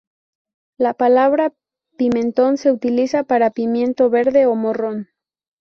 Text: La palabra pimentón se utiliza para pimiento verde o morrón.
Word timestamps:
La 0.79 0.95
palabra 0.95 1.53
pimentón 1.95 2.57
se 2.57 2.71
utiliza 2.71 3.23
para 3.23 3.51
pimiento 3.51 4.09
verde 4.09 4.47
o 4.47 4.55
morrón. 4.55 5.09